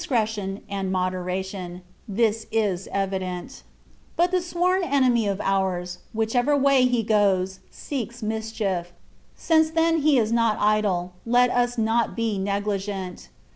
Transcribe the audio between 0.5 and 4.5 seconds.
and moderation (this is evident); but the